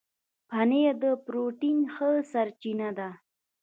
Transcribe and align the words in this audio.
پنېر 0.49 0.93
د 1.03 1.05
پروټين 1.25 1.77
ښه 1.93 2.09
سرچینه 2.31 2.89
ده. 2.97 3.09